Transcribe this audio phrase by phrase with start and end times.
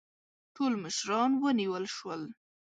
[0.55, 2.21] ټول مشران ونیول شول.